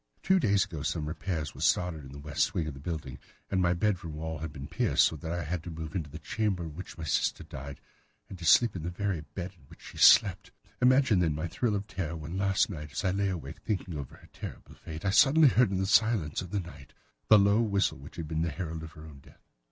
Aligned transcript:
Two 0.23 0.39
days 0.39 0.65
ago 0.65 0.81
some 0.81 1.05
repairs 1.05 1.53
were 1.53 1.61
started 1.61 2.03
in 2.03 2.11
the 2.11 2.17
west 2.17 2.55
wing 2.55 2.65
of 2.65 2.73
the 2.73 2.79
building, 2.79 3.19
and 3.51 3.61
my 3.61 3.71
bedroom 3.75 4.15
wall 4.15 4.39
has 4.39 4.49
been 4.49 4.65
pierced, 4.65 5.03
so 5.05 5.15
that 5.15 5.31
I 5.31 5.37
have 5.37 5.45
had 5.47 5.63
to 5.65 5.69
move 5.69 5.93
into 5.95 6.09
the 6.09 6.17
chamber 6.17 6.63
in 6.63 6.73
which 6.75 6.97
my 6.97 7.03
sister 7.03 7.43
died, 7.43 7.79
and 8.27 8.39
to 8.39 8.43
sleep 8.43 8.75
in 8.75 8.81
the 8.81 8.89
very 8.89 9.21
bed 9.21 9.51
in 9.55 9.65
which 9.67 9.83
she 9.83 9.97
slept. 9.99 10.49
Imagine, 10.81 11.19
then, 11.19 11.35
my 11.35 11.47
thrill 11.47 11.75
of 11.75 11.85
terror 11.85 12.15
when 12.15 12.35
last 12.35 12.67
night, 12.67 12.93
as 12.93 13.05
I 13.05 13.11
lay 13.11 13.29
awake, 13.29 13.59
thinking 13.59 13.95
over 13.95 14.15
her 14.15 14.29
terrible 14.33 14.73
fate, 14.73 15.05
I 15.05 15.11
suddenly 15.11 15.49
heard 15.49 15.69
in 15.69 15.77
the 15.77 15.85
silence 15.85 16.41
of 16.41 16.49
the 16.49 16.59
night 16.61 16.93
the 17.27 17.37
low 17.37 17.61
whistle 17.61 17.99
which 17.99 18.15
had 18.15 18.27
been 18.27 18.41
the 18.41 18.49
herald 18.49 18.81
of 18.81 18.93
her 18.93 19.05
own 19.05 19.19
death. 19.19 19.45